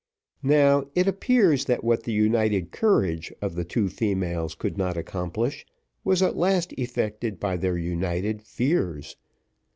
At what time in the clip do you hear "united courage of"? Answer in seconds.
2.11-3.53